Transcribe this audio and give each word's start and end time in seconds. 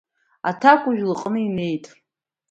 Аҭакәажә 0.49 1.03
лыҟны 1.09 1.39
инеит. 1.47 1.85